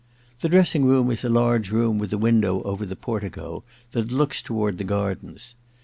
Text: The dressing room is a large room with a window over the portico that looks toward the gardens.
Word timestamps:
The 0.39 0.49
dressing 0.49 0.83
room 0.85 1.11
is 1.11 1.23
a 1.23 1.29
large 1.29 1.69
room 1.69 1.99
with 1.99 2.11
a 2.11 2.17
window 2.17 2.63
over 2.63 2.87
the 2.87 2.95
portico 2.95 3.63
that 3.91 4.11
looks 4.11 4.41
toward 4.41 4.79
the 4.79 4.83
gardens. 4.83 5.53